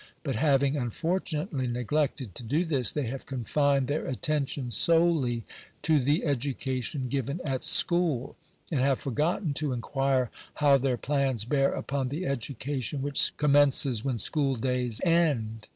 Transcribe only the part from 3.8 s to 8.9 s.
their attention solely to the education given at school, and